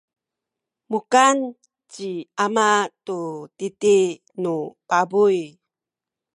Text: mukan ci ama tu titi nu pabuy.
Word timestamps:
mukan 0.91 1.37
ci 1.93 2.09
ama 2.45 2.69
tu 3.05 3.19
titi 3.57 3.97
nu 4.41 4.55
pabuy. 4.89 5.37